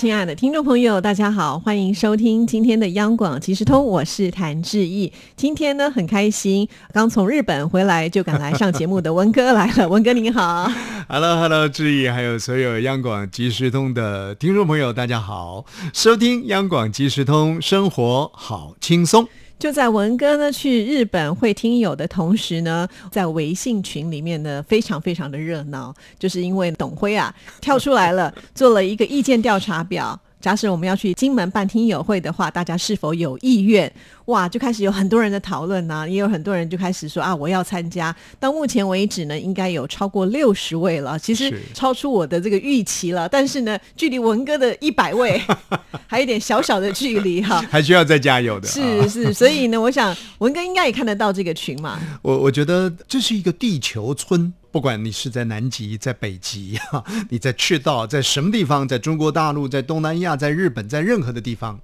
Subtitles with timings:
[0.00, 5.12] 亲爱的听众朋友，大家好，欢迎收听今天的央广即时通，我是谭志毅。
[5.36, 9.86] 今天呢，很开心，刚从日本回来就赶来上节目的文哥来了。
[9.86, 10.72] 文哥您好
[11.06, 19.28] ，Hello，Hello，志毅，还有所有央广即时通的听众朋友，大家好，收听央广即时通，生活好轻松。
[19.60, 30.18] 就在文哥呢去日本会听友的同时呢，在微信群里面呢非常非常的热闹，就是因为董辉啊跳出来了，做了一个意见调查表。
[30.40, 33.92] 假使我们要去金门办听友会的话，大家是否有意愿？
[34.26, 38.14] 哇，就开始有很多人的讨论呢，也有很多人就开始说啊，我要参加。
[38.38, 43.28] 到目前为止呢，应该有超过六十位了，其实超出我的这个预期了。
[43.28, 45.40] 但是呢，距离文哥的一百位
[46.06, 48.66] 还有点小小的距离哈， 还需要再加油的。
[48.66, 52.00] 是是，所以呢，我想文哥应该也看得到这个群嘛。
[52.22, 54.52] 我我觉得这是一个地球村。
[54.72, 61.80] 不管你是在南极、在北极，哈， 你在赤道，在什么地方，在中国大陆、在东南亚、在日本，在任何的地方，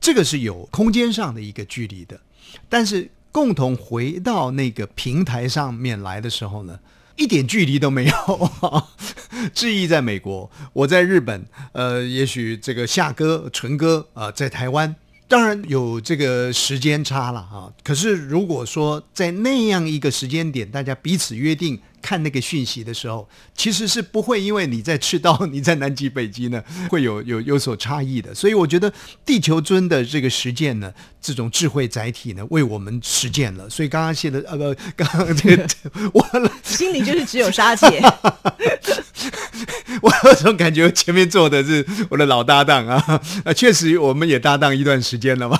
[0.00, 2.20] 这个是有空间上的一个距离的。
[2.68, 6.78] 但是共同回到那个平台上面来的时候呢，
[7.16, 8.82] 一点距离都没有。
[9.54, 14.96] 志毅在美国，我在日本，呃，也许这个夏哥、纯哥啊，在台湾。
[15.30, 28.34] 当然有这个时间差了啊，可是如果说在那样一个时间点，大家彼此约定看那个讯息的时候，其实是不会因为你在赤道， 你在南极、北极呢，会有有有所差异的。
[28.34, 28.92] 所以我觉得
[29.24, 33.70] 地球尊的这个实践呢，这种智慧载体呢，为我们实践了。
[33.70, 35.68] 所以刚刚写的呃不，刚刚这个
[36.12, 38.02] 我心里就是只有沙姐。
[40.02, 45.58] 我有种感觉，前面坐的是我的老搭档啊， 呃，确实我们也搭档一段时间了吧。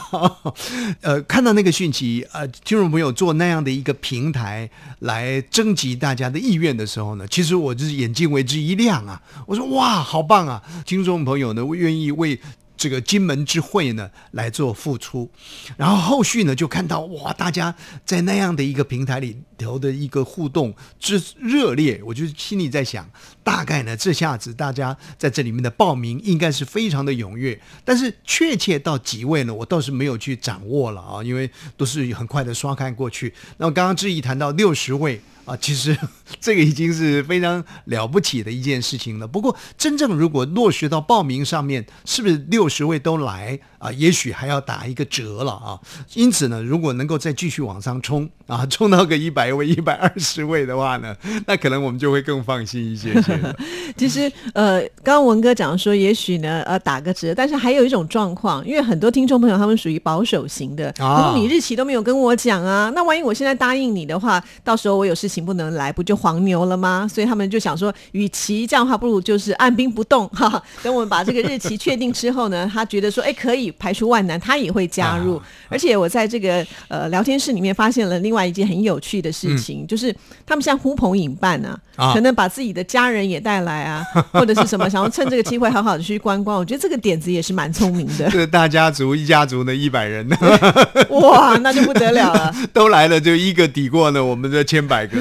[1.03, 4.69] 呃，看到那个讯息，呃，听众朋友做那样的一个平台
[5.01, 9.21] 来征集大家的意愿的时候呢，其实我就是眼睛为之一亮啊。
[9.47, 10.63] 我说哇，好棒啊！
[10.85, 12.41] 听众朋友呢，愿意为。
[12.81, 15.31] 这个金门之会呢来做付出，
[15.77, 17.75] 然后后续呢就看到哇，大家
[18.07, 23.07] 在那样的一个平台里头的一个互动之热烈，我就心里在想，
[23.45, 33.35] 大概呢这下子大家在这里面的报名应该是非常的踊跃，但是确切到几位呢，我倒是没有去掌握了啊，因为都是很快的刷看过去。
[33.59, 35.21] 那么刚刚志毅谈到六十位。
[35.51, 35.99] 啊，其实
[36.41, 39.27] 这个已经是非常了不起的一件事情了。
[39.27, 43.91] 不过，真正如果落实到报名上面，是不是六十位都来啊？
[43.91, 45.81] 也许还要打一个折了啊。
[46.15, 51.17] 因此呢，如果能够再继续往上冲啊， 冲到个一百位、一百二十位的话呢，
[51.49, 53.39] 那可能我们就会更放心一些些。
[53.99, 65.41] 其实，呃，刚刚文哥讲说，也许呢，呃，打个折，但是还有一种状况，因为很多听众朋友他们属于保守型的，如果你日期都没有跟我讲啊，那万一我现在答应你的话，到时候我有事情。
[65.41, 67.09] 不能来，不就黄牛了吗？
[67.11, 70.63] 所以他们就想说，与其这样的话，不如就是按兵不动哈。
[70.83, 75.41] 等我们把这个日期确定之后呢，他觉得说，哎，可以排除万难，他也会加入。
[75.69, 80.15] 而且我在这个呃聊天室里面发现了另外一件很有趣的事情，就是
[80.45, 86.59] 他们像呼朋引伴啊，可能把自己的家人也带来啊， 或者是什么，想要趁这个机会好好的去观光。
[86.59, 88.29] 我觉得这个点子也是蛮聪明的。
[88.31, 90.37] 这大家族一家族的一百人呢，
[91.11, 95.21] 哇，那就不得了了，都来了，就一个抵过呢，我们的千百个。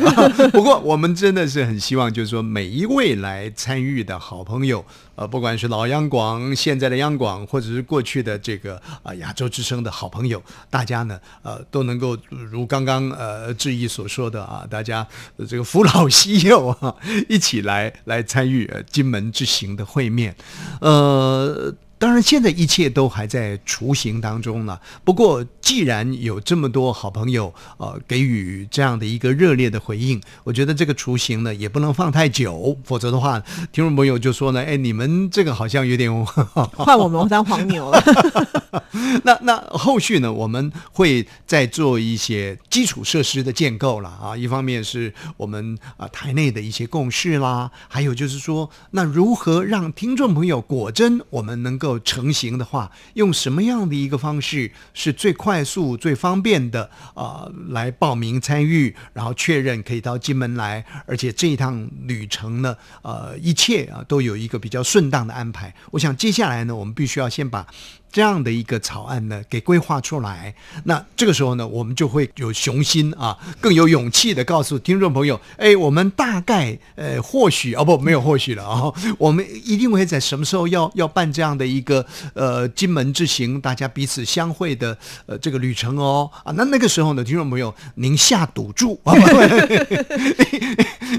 [0.50, 4.84] 不过，我们真的是很希望，就是说每一位来参与的好朋友，
[5.16, 15.06] 呃，不管是老央广、现在的央广，或者是过去的这个啊亚洲之声的好朋友，大家呢，呃，都能够如刚刚呃志毅所说的啊，大家
[15.48, 16.96] 这个扶老携幼啊，
[17.30, 20.36] 一起来来参与金门之行的会面，
[20.82, 21.76] 呃。
[22.00, 24.80] 当然，现在一切都还在雏形当中呢。
[25.04, 33.38] 不过，既然有这么多好朋友呃给予这样的一个热烈的回应，我觉得这个雏形呢也不能放太久，否则的话，
[33.74, 36.10] 听众朋友就说呢：“哎，你们这个好像有点
[36.72, 38.02] 换我们当黄牛了。
[39.26, 44.38] ”那那后续呢，我们会再做一些基础设施的建构了啊。
[44.38, 51.89] 一方面是我们啊台内的一些共识啦，还有就是说，那如何让听众朋友果真我们能够。
[52.00, 57.50] 成型的话，用什么样的一个方式是最快速、最方便的啊？
[57.70, 65.74] 来报名参与，然后确认可以到金门来，而且这一趟旅程呢，呃，一切啊都有一个比较顺当的安排。
[65.92, 67.66] 我想接下来呢，我们必须要先把
[68.12, 70.54] 这样的一个草案呢给规划出来。
[70.84, 89.14] 那这个时候呢，我们就会有雄心啊，更有勇气的告诉听众朋友，哎，我们大概呃或许哦不没有或许了啊， 我们一定会在什么时候要要办这样的一个呃金门之行，大家彼此相会的呃这个旅程哦啊，那那个时候呢，听众朋友您下赌注啊。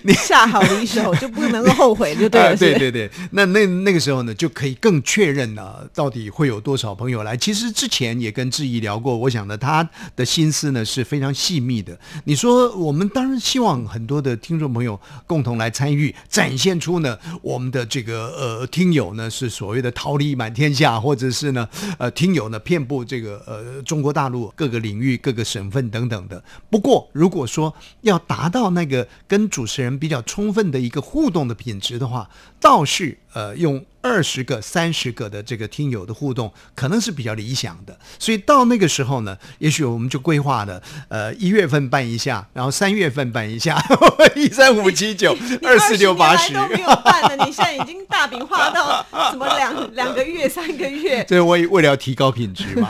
[0.05, 2.55] 你 下好离手就不能够后悔，就对了。
[2.57, 7.37] 对对对，那那那个时候呢，就可以更确认了到底会有多少朋友来。
[7.37, 9.87] 其实之前也跟志毅聊过，我想呢，他
[10.17, 11.99] 的心思呢是非常细密的。
[12.25, 21.69] 你说我们当然希望很多的听众朋友共同来参与，展现出呢我们的这个呃听友呢是所谓的桃李满天下，或者是呢
[21.99, 26.43] 呃听友呢遍布这个呃中国大陆各个领域、各个省份等等的。
[26.71, 33.85] 不过如果说要达到那个跟主持人比较充分的一个互动的品质的话，倒是呃用。
[34.03, 37.95] 二十个、三十个的这个听友的互动，可能是比较理想的。
[38.19, 43.79] 所以到那个时候呢，也许我们就规划了，呃，一月份办一下，然后三月份办一下，
[44.35, 51.23] 一三五七九二四六八十都没有办的，你现在已经大饼画到什么两 两个月、三个月？
[51.29, 52.89] 这为为了要提高品质嘛。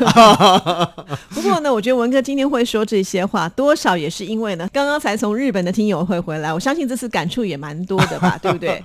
[1.34, 8.80] 不过呢，我觉得文哥今天会说这些话，多少也是因为呢，刚刚才从日本的听友会回来，我相信这次感触也蛮多的吧，对不对？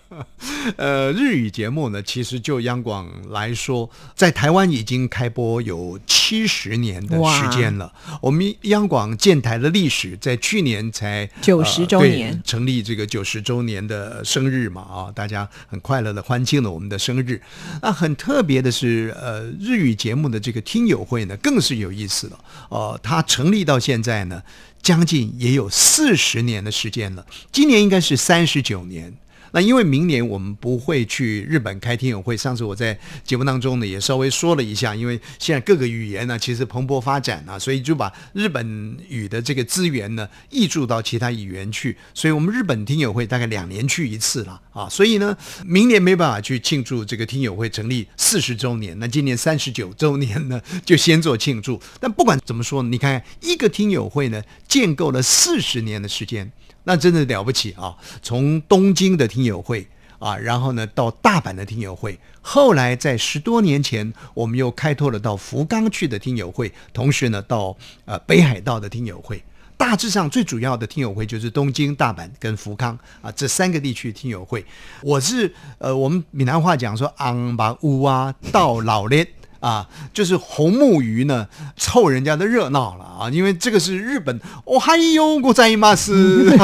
[0.78, 2.01] 呃，日语节目呢。
[2.01, 7.92] 其实就央广来说，在台湾已经开播有七十年的时间了。
[8.21, 17.42] 我们央广建台的历史在去年才九十周年，成立这个九十周年的生日嘛啊，大家很快乐的欢庆了我们的生日。
[17.81, 22.39] 那很特别的是，呃，日语节目的这个听友会呢，更是有意思了。
[22.69, 24.41] 呃，它成立到现在呢，
[24.81, 29.13] 将近也有四十年的时间了，今年应该是三十九年。
[29.56, 51.81] 那因为明年我们不会去日本开听友会，上次我在节目当中呢也稍微说了一下，因为现在各个语言呢其实蓬勃发展啊，所以就把日本语的这个资源呢译注到其他语言去，所以我们日本听友会大概两年去一次了啊，所以呢明年没办法去庆祝这个听友会成立四十周年，那今年三十九周年呢就先做庆祝。
[52.01, 56.51] 但不管怎么说，你看一个听友会呢建构了四十年的时间。
[56.86, 57.98] 那真的了不起啊！
[58.22, 59.88] 从东京的听友会
[60.20, 69.44] 啊，然后呢到大阪的听友会，后来在十多年前，我们又开拓了到福冈去的听友会，同时呢到呃北海道的听友会。
[69.78, 74.66] 大致上最主要的听友会就是东京、大阪跟福冈啊这三个地区听友会。
[75.02, 79.28] 我是呃我们闽南话讲说昂巴乌啊到老咧。
[79.65, 83.29] 啊，就是红木鱼呢，凑人家的热闹了啊！
[83.31, 86.56] 因为这个是日本，哦嗨哟，我在马斯，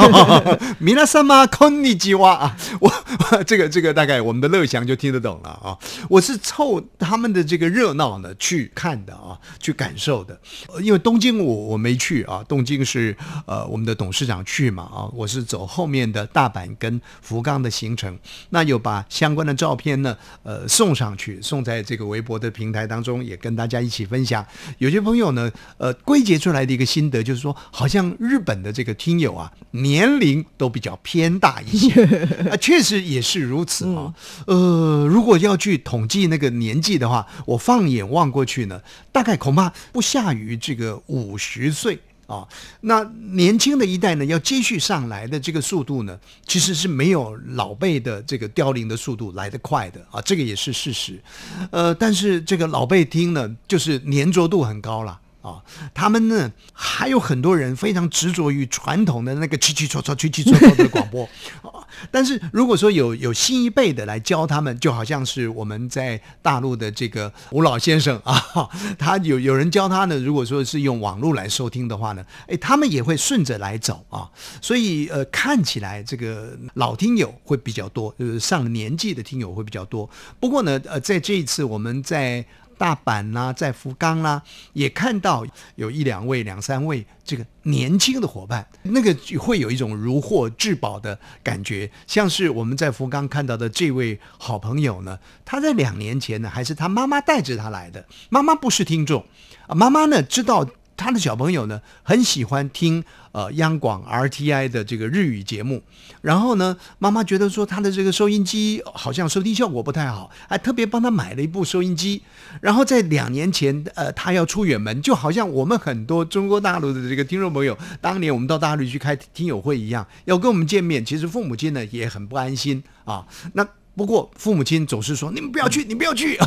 [0.78, 2.56] 米拉萨玛康尼吉哇啊！
[2.78, 5.76] 我这个这个大概我们的乐祥就听得懂了啊！
[6.08, 10.40] 我是凑他们的这个热闹呢去看的啊，去感受的。
[10.80, 13.16] 因为东京我我没去啊，东京是
[13.46, 18.16] 呃我们的董事长去嘛啊，我是走后面的大阪跟福冈的行程，
[18.50, 22.91] 那有把相关的照片呢呃送上去，送在这个微博的平台。
[22.92, 24.46] 当中也跟大家一起分享，
[24.76, 32.04] 有些朋友呢，呃，归结出来的一个心得就是说，好像日本的这个听友啊，年龄都比较偏大一些
[32.52, 34.12] 啊，确实也是如此啊。
[34.46, 41.98] 呃，如果要去统计那个年纪的话，我放眼望过去呢，大概恐怕不下于这个五十岁。
[42.32, 42.48] 啊，
[42.80, 51.22] 那年轻的一代呢，要继续上来的这个速度呢，其实是没有老辈的这个凋零的速度来得快的啊，这个也是事实。
[51.70, 55.20] 呃，但是这个老辈听呢，就是粘着度很高了。
[55.42, 61.24] 啊，他们呢还有很多人非常执着于传统的那个七七戳戳、七七戳戳的广播
[61.62, 61.84] 啊。
[62.10, 68.68] 但是如果说有有新一辈的来教他们，就好像是我们在大陆的这个吴老先生 啊，
[68.98, 70.16] 他有有人教他呢。
[70.18, 74.30] 如果说是用网络来收听的话呢，哎，他们也会顺着来走啊。
[74.60, 80.08] 所以呃，看起来这个老听友会比较多，就是上年纪的听友会比较多。
[80.38, 82.44] 不过呢，呃，在这一次我们在。
[82.78, 91.90] 大阪啦，在福冈啦，也看到有一两位、两三位这个年轻的伙伴，那个会有一种如获至宝的感觉。
[92.06, 98.06] 像是我们在福冈看到的这位好朋友呢，他在两年前呢，还是他妈妈带着他来的。
[98.28, 99.24] 妈妈不是听众
[99.66, 100.68] 啊，妈妈呢知道。
[101.02, 105.82] 他的小朋友呢，很喜欢听呃央广 RTI 的这个日语节目，
[106.20, 112.22] 然后呢，妈妈觉得说他的这个收音机好像收听效果不太好，还特别帮他买了一部收音机。
[112.60, 123.26] 然后在两年前，呃，他要出远门，就好像我们很多中国大陆的这个听众朋友，当年我们到大陆去开听友会一样，要跟我们见面，其实父母亲呢也很不安心啊。
[123.54, 126.38] 那不过父母亲总是说：“你们不要去，你不要去。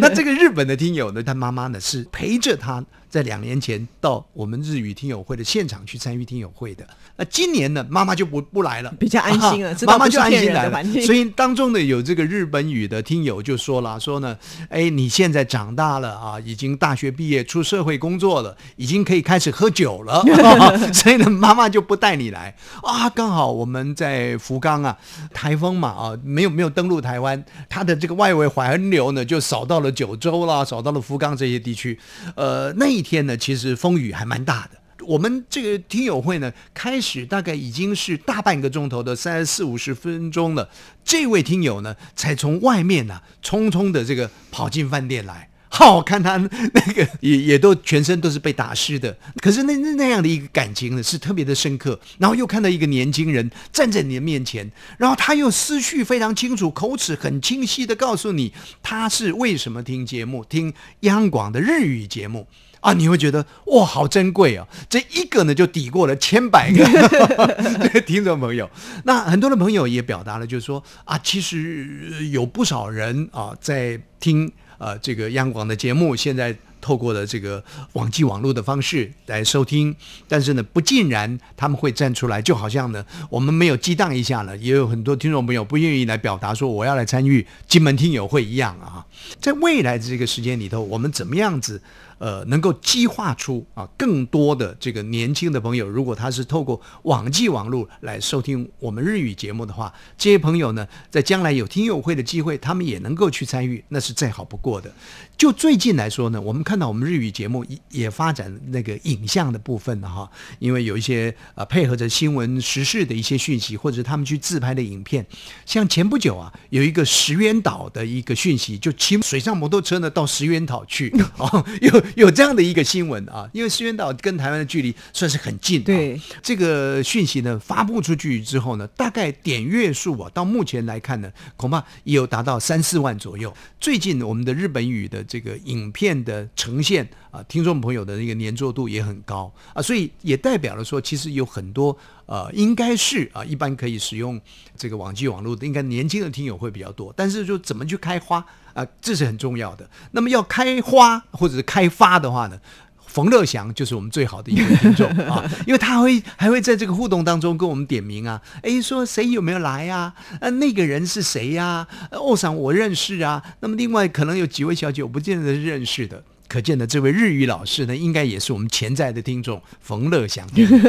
[0.00, 6.86] 那这个日本的听友呢，他妈妈呢是陪着他在两年前到我们日语听友会的现场去参与听友会的。
[7.16, 10.84] 那今年呢，妈妈就不不来了，比较安心了，妈妈就安心来了。
[11.02, 14.38] 所以当中呢，有这个日本语的听友就说了：“说呢，
[14.68, 20.22] 哎，你现在长大了啊，已经大学毕业出社会工作了，已经可以开始喝酒了。
[20.94, 23.10] 所以呢，妈妈就不带你来啊。
[23.10, 24.96] 刚好我们在福冈啊，
[25.34, 31.98] 台风嘛啊，没有没有登陆台湾，它的这个外围环流呢就扫到了九州啦，扫到了福冈这些地区。
[32.36, 34.78] 呃，那一天呢，其实风雨还蛮大的。”
[35.08, 40.68] 我们这个听友会呢，开始大概已经是大半个钟头的三四五十分钟了。
[41.02, 45.48] 这位听友呢，才从外面呢匆匆的这个跑进饭店来。
[45.72, 51.98] 好看他那个 也也都全身都是被打湿的，可是那那那样的一个感情呢，是特别的深刻。
[52.18, 58.52] 然后又看到一个年轻人站在你的面前，然后他又思绪非常清楚，口齿很清晰的告诉你
[58.82, 62.46] 他是为什么听节目，听央广的日语节目。
[62.80, 64.66] 啊，你会觉得哇，好珍贵哦！
[64.88, 68.68] 这一个呢，就抵过了千百个 听众朋友。
[69.04, 79.94] 那很多的朋友也表达了，就是说啊，其实有不少人啊在听呃这个央广的节目，现在透过了这个网际网络的方式来收听，
[80.26, 89.04] 但是呢，不尽然他们会站出来，就好像呢，我们没有激荡一下呢，也有很多听众朋友不愿意来表达说我要来参与金门听友会一样啊。
[89.38, 91.82] 在未来的这个时间里头，我们怎么样子？
[92.20, 104.92] 呃，能够激化出啊更多的这个年轻的朋友，如果他是透过网际网络来收听我们日语节目的话，这些朋友呢，在将来有听友会的机会，他们也能够去参与，那是再好不过的。
[105.38, 115.24] 就最近来说呢，我们看到我们日语节目也发展那个影像的部分了哈，因为有一些呃配合着新闻时事的一些讯息，或者他们去自拍的影片，
[115.64, 133.54] 像前不久啊，有一个石原岛的一个讯息，就骑水上摩托车呢到石原岛去， 哦，又有这样的一个新闻啊，因为石原岛跟台湾的距离算是很近，对这个讯息呢发布出去之后呢，大概点阅数啊，到目前来看呢，恐怕也有达到三四万左右。
[133.80, 144.40] 最近我们的日本语的这个影片的呈现啊，听众朋友的那个粘着度也很高啊，所以也代表了说，其实有很多呃，应该是啊，一般可以使用
[144.76, 147.12] 这个网际网络的，应该年轻的听友会比较多。
[147.16, 149.88] 但是就怎么去开花啊，这是很重要的。
[150.12, 152.58] 那么要开花或者是开发的话呢？
[153.06, 160.14] 冯乐祥就是我们最好的一个听众啊，因为他会还会在这个互动当中跟我们点名啊，诶，说谁有没有来啊？
[160.40, 161.88] 呃，那个人是谁呀？
[162.12, 163.42] 欧桑我认识啊。
[163.58, 166.22] 那么另外可能有几位小姐我不见得认识的。
[166.50, 170.44] 可见的这位日语老师呢，应该也是我们潜在的听众冯乐祥。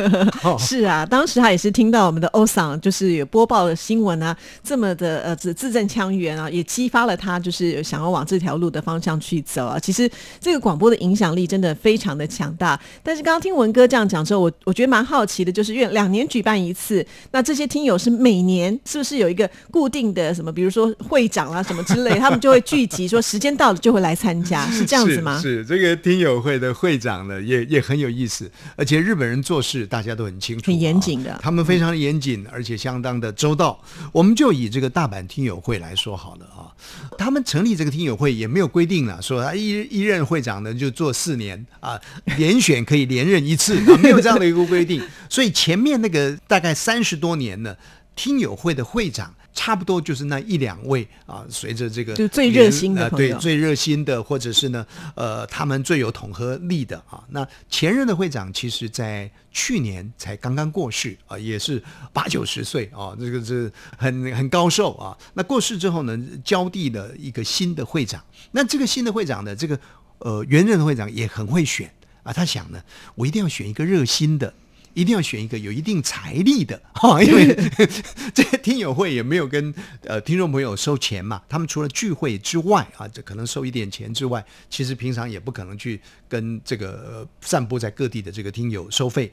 [0.58, 9.78] 是啊，当时他也是听到我们的欧桑就是有播报的新闻啊，这么的呃字字正腔圆啊，也激发了他就是想要往这条路的方向去走啊。
[9.78, 12.80] 其实这个广播的影响力真的非常的强大。
[13.04, 25.40] 但是刚刚听文哥这样讲之后，我我觉得蛮好奇的，就是因为两年举办一次，那这些听友是每年是不是有一个固定的什么，比如说会长啊什么之类，他们就会聚集，说时间到了就会来参加，是这样子吗？
[25.40, 33.80] 是这个听友会的会长呢，也也很有意思，而且日本人做事大家都很清楚，很严谨的，他们非常的严谨，而且相当的周到。
[34.12, 36.72] 我们就以这个大阪听友会来说好了啊，
[37.18, 42.00] 他们成立这个听友会也没有规定了，说他一一任会长呢就做四年啊，
[42.38, 45.02] 连选可以连任一次，没有这样的一个规定。
[45.30, 47.76] 所以前面那个大概三十多年呢，
[48.16, 49.34] 听友会的会长。
[49.54, 57.24] 差不多就是那一两位啊，随着这个就最热心的对最热心的，或者是呢呃他们最有统合力的啊。
[57.30, 65.18] 那前任的会长其实，在去年才刚刚过世啊，也是八九十岁啊，这个是很很高寿啊。
[65.34, 68.24] 那过世之后呢，交递了一个新的会长。
[68.52, 69.78] 那这个新的会长呢，这个
[70.20, 71.92] 呃原任的会长也很会选
[72.24, 72.82] 啊，他想呢，
[73.16, 74.54] 我一定要选一个热心的。
[74.94, 77.48] 一定要选一个有一定财力的 哈，因为
[78.34, 89.32] 这个听友会也没有跟呃听众朋友收钱嘛，他们除了聚会之外啊，这可能收一点钱之外，其实平常也不可能去跟这个散布在各地的这个听友收费。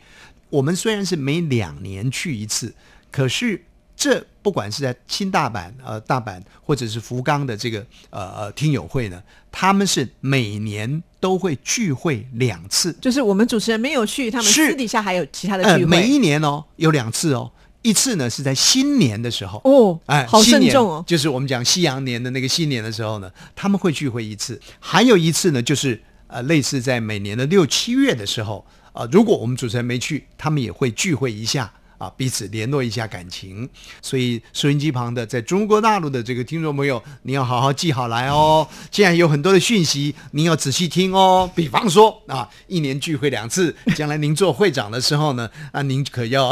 [0.51, 2.75] 我们虽然是每两年去一次，
[3.11, 3.65] 可是。
[4.01, 12.93] 这不管是在新大阪、呃大阪或者是福冈的这个呃呃听友会呢，他们是每年都会聚会两次。
[13.01, 15.91] 就是我们主持人没有去，他们私底下还有其他的聚会。
[15.91, 17.51] 每一年哦，有两次哦，
[17.83, 24.61] 一次呢是在新年的时候哦，哎，好慎重哦，就是我们讲西洋年的那个新年的时候呢，他们会聚会一次。
[24.81, 31.73] 还有一次呢，就是呃类似在每年的六七月的时候啊，如果我们主持人没去，他们也会聚会一下。
[31.99, 33.69] 啊，彼此联络一下感情。
[34.01, 38.67] 所以收音机旁的在中国大陆的这个听众朋友，你要好好记好来哦。
[38.91, 41.51] 现在有很多的讯息，您要仔细听哦。
[41.55, 46.49] 比方说啊，一年聚会两次，将来您做会长的时候呢， 啊，您可要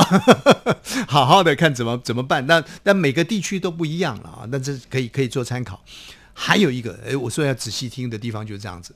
[1.08, 2.46] 好好的看怎么怎么办。
[2.46, 5.82] 但但每个地区都不一样了啊，那这可以可以做参考。
[6.34, 8.94] 还有一个，哎，我说要仔细听的地方就是这样子。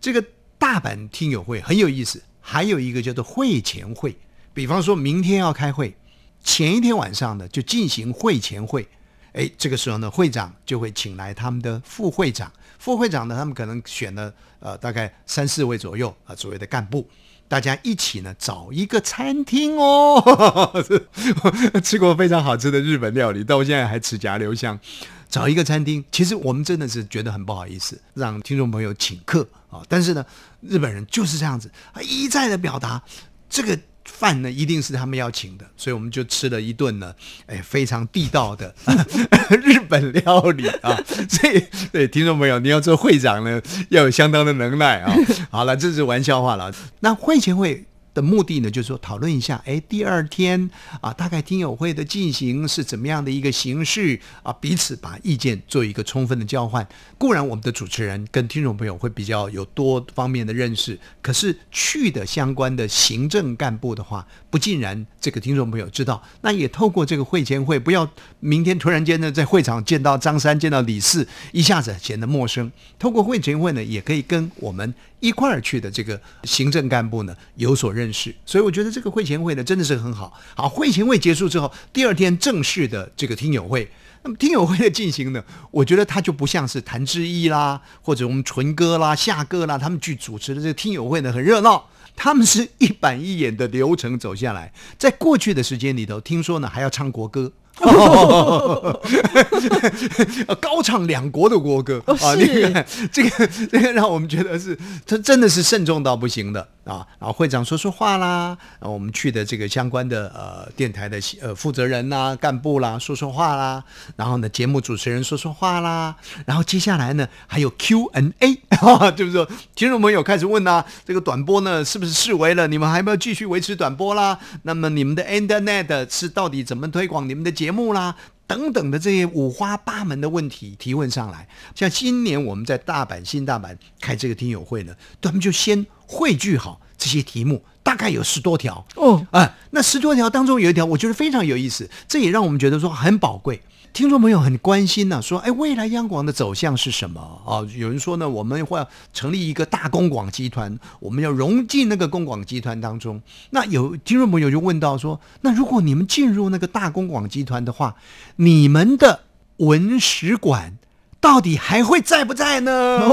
[0.00, 0.22] 这个
[0.58, 4.14] 大阪听友会很有意思，还有一个叫做会前会。
[4.56, 5.94] 比方说明天要开会，
[6.42, 8.88] 前一天晚上呢就进行会前会。
[9.34, 17.06] 哎，这个时候呢，会长就会请来他们的副会长，副会长呢，他们可能选了呃大概三四位左右啊，所谓的干部，
[17.46, 20.72] 大家一起呢找一个餐厅哦，
[21.84, 24.80] 吃过非常好吃的日本料理，到现在还齿颊留香。
[25.28, 29.82] 找一个餐厅，其实我们真的是觉得很不好意思，让听众朋友请客啊。
[29.86, 30.24] 但是呢，
[30.62, 31.70] 日本人就是这样子，
[32.00, 33.02] 一再的表达
[33.50, 37.14] 这个饭呢一定是他们要请的，所以我们就吃了一顿呢，
[37.46, 38.74] 哎，非常地道的
[39.62, 40.96] 日本料理啊。
[41.28, 43.60] 所以，对听众朋友，你要做会长呢，
[43.90, 45.14] 要有相当的能耐啊。
[45.50, 46.72] 好了，这是玩笑话了。
[47.00, 47.84] 那会前会。
[48.16, 50.70] 的目的呢，就是说讨论一下，哎，第二天
[51.02, 54.50] 啊，大概听友会的进行是怎么样的一个形式啊？
[54.54, 56.88] 彼此把意见做一个充分的交换。
[57.18, 66.22] 固然我们的主持人跟听众朋友会比较有多方面的认识，可是去的相关的行政干部的话，不尽然这个听众朋友知道。
[66.40, 72.72] 那也透过这个会前会，不要明天突然间呢在会场见到张三，见到李四，一下子显得陌生。
[72.98, 74.94] 透过会前会呢，也可以跟我们。
[75.20, 80.32] 一块儿去的这个行政干部呢有所认识，所以我觉得这个会前会呢真的是很好。
[80.54, 83.90] 好，会前会结束之后，第二天正式的这个听友会，
[84.22, 97.52] 那么听友会的进行呢，我觉得它就不像是谭志毅啦，或者我们纯哥啦、夏哥啦他们去主持的这个听友会呢很热闹，他们是一板一眼的流程走下来，在过去的时间里头，听说呢还要唱国歌。
[100.60, 102.34] 高唱两国的国歌啊！
[102.34, 107.06] 那个，这个， 这个让我们觉得是，他真的是慎重到不行的啊！
[107.18, 113.84] 然后会长说说话啦，然后我们去的这个相关的呃电台的呃负责人啦、干部啦说说话啦，
[114.16, 116.16] 然后呢节目主持人说说话啦，
[116.46, 118.58] 然后接下来呢还有 Q&A，
[119.14, 122.66] 就是说听众朋友开始问呐，这个短波呢是不是视为了？
[122.66, 124.38] 你们还要不要继续维持短波啦？
[124.62, 127.65] 那么你们的 Internet 是到底怎么推广你们的节？
[127.66, 128.14] 节目啦，
[128.46, 138.86] 等等的这些五花八门的问题提问上来，像今年我们在大阪新大阪开这个听友会呢，他们就先汇聚好这些题目，大概有十多条。
[138.94, 143.60] 哦，啊，那十多条当中有一条我觉得非常有意思，这也让我们觉得说很宝贵。
[143.96, 153.22] 听众朋友很关心呢，说：“哎，未来央广的走向是什么？”啊，有人说呢，我们会要成立一个大公广集团，我们要融进那个公广集团当中。
[153.52, 157.96] 那有听众朋友就问到说：“那如果你们进入那个大公广集团的话，
[158.36, 159.20] 你们的
[159.56, 160.76] 文史馆？”
[161.20, 163.08] 到底还会在不在呢？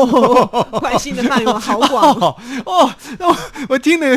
[0.80, 2.36] 关心的范围好广 哦！
[2.66, 3.38] 哦，我
[3.70, 4.16] 我听了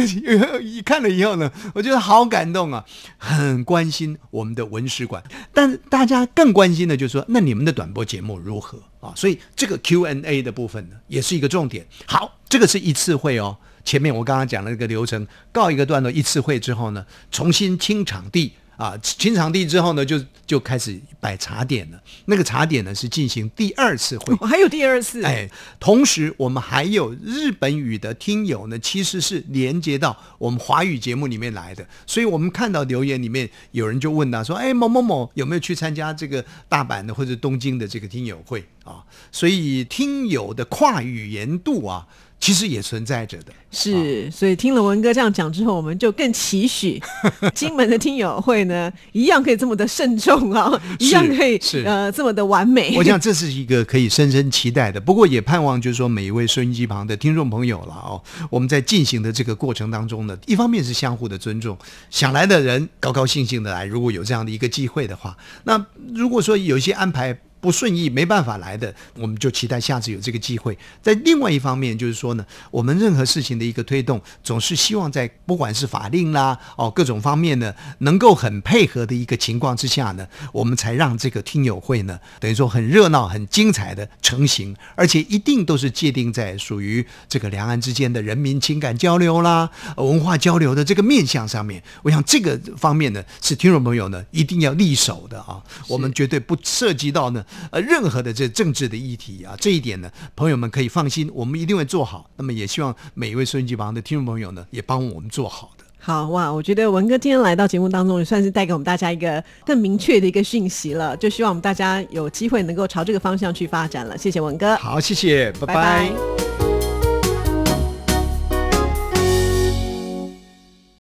[0.61, 2.85] 一看了以后呢，我觉得好感动啊，
[3.17, 5.23] 很关心我们的文史馆。
[5.55, 9.13] 但大家更关心的就是说，那你们的短播节目如何啊？
[9.17, 11.87] 所以这个 Q&A 的部分呢，也是一个重点。
[12.07, 13.57] 好，这个是一次会哦。
[13.85, 18.53] 前面我刚刚讲了一个流程，告一个段落，一次会之后呢，重新清场地。
[18.77, 21.99] 啊，清场地之后呢，就就开始摆茶点了。
[22.27, 25.25] 那个茶点呢是进行第二次会，还有第二次。
[25.25, 25.49] 哎，
[25.81, 31.87] 同时我们还有日本语的听友呢，其实是连接到我们华语节目里面来的。
[32.07, 42.07] 所以我们看到留言里面有人就问他说：“哎，某某某有没有去参加这个大阪的或者东京的这个听友会啊？”所以听友的跨语言度啊。
[42.39, 47.03] 其实也存在着的，是，所以听了文哥这样讲之后，我们就更期许
[47.55, 50.71] 金门的听友会呢，一样可以这么的慎重啊，
[51.01, 52.95] 一样可以是呃这么的完美。
[52.97, 61.77] 我想这是一个可以深深期待的，不过也盼望就是说每一位收音机旁的听众朋友了哦，我们在进行的这个过程当中呢，一方面是相互的尊重，
[62.11, 67.37] 想来的人高高兴兴的来，如果有这样的一个机会的话，那如果说有一些安排。
[67.61, 70.77] 不顺意没办法来的，我们就期待下次有这个机会。
[71.03, 91.83] 在另外一方面，就是说呢，我们任何事情的一个推动，总是希望在不管是法令啦，哦各种方面呢，能够很配合的一个情况之下呢，我们才让这个听友会呢，等于说很热闹、很精彩的成型，而且一定都是界定在属于这个两岸之间的人民情感交流啦、文化交流的这个面向上面。
[92.03, 97.45] 我想这个方面呢，是听众朋友呢一定要立守的啊，我们绝对不涉及到呢。
[97.71, 102.31] 呃，任何的这政治的议题啊，这一点呢，朋友们可以放心，我们一定会做好。
[102.37, 105.85] 那么也希望每一位收音机旁的听众朋友呢，也帮我们做好的。
[105.99, 111.17] 好哇，我觉得文哥今天来到节目当中，也算是带给我们大家一个更明确的一个讯息了。
[111.17, 114.17] 就希望我们大家有机会能够朝这个方向去发展了。
[114.17, 116.66] 谢谢文哥，好，谢谢，拜拜拜